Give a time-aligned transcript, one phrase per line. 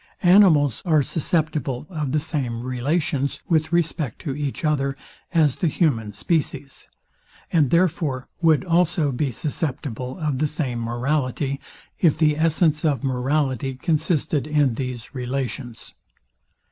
[0.23, 4.97] Animals are susceptible of the same relations, with respect to each other,
[5.31, 6.89] as the human species,
[7.53, 11.59] and therefore would also be susceptible of the same morality,
[11.99, 15.93] if the essence of morality consisted in these relations.